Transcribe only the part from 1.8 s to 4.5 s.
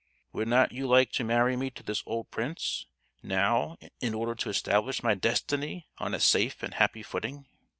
this old prince, now, in order to